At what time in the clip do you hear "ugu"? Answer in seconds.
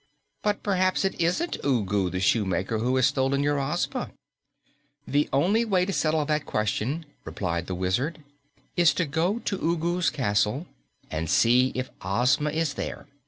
1.63-2.09